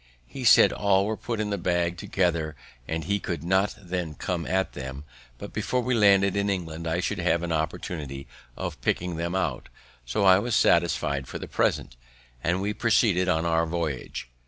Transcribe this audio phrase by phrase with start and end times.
[0.25, 2.55] He said all were put into the bag together
[2.87, 5.03] and he could not then come at them;
[5.37, 8.25] but, before we landed in England, I should have an opportunity
[8.57, 9.69] of picking them out;
[10.03, 11.97] so I was satisfied for the present,
[12.43, 14.27] and we proceeded on our voyage.